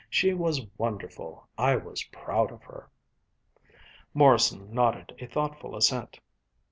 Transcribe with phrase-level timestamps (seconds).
[0.09, 1.47] She was wonderful!
[1.59, 2.89] I was proud of her!"
[4.15, 6.19] Morrison nodded a thoughtful assent.